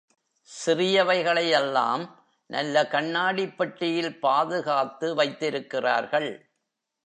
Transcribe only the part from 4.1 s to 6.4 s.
பாதுகாத்து வைத்திருக்கிறார்கள்.